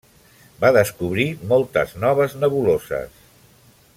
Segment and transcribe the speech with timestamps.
[0.63, 3.23] Va descobrir moltes noves nebuloses.